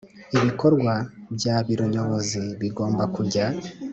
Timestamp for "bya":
1.35-1.55